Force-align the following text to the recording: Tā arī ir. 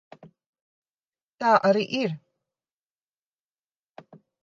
Tā 1.45 1.53
arī 1.71 1.85
ir. 2.01 2.17